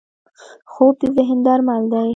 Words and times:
خوب 0.71 0.95
د 1.01 1.03
ذهن 1.15 1.37
درمل 1.45 1.83
دی 1.93 2.09